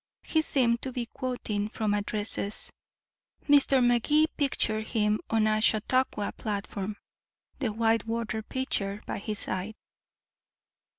[0.23, 2.71] He seemed to be quoting from addresses;
[3.47, 3.85] Mr.
[3.85, 6.97] Magee pictured him on a Chautauqua platform,
[7.59, 9.75] the white water pitcher by his side.